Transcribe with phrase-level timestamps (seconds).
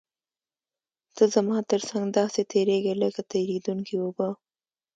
[1.15, 4.29] ته زما تر څنګ داسې تېرېږې لکه تېرېدونکې اوبه.